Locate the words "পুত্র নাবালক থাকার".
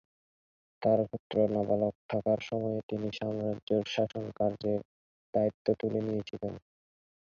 1.09-2.39